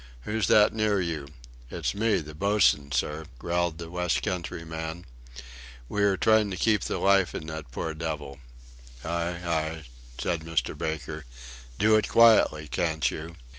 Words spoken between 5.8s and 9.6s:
"we are trying to keep life in that poor devil." "Aye,